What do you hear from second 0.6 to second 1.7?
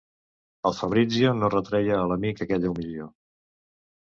El Fabrizio no